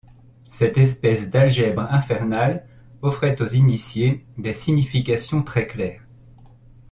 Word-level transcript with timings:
Cette 0.49 0.79
espèce 0.79 1.29
d’algèbre 1.29 1.83
infernale 1.93 2.67
offrait 3.03 3.39
aux 3.39 3.45
initiés 3.47 4.25
des 4.39 4.51
significations 4.51 5.43
très 5.43 5.67
claires. 5.67 6.01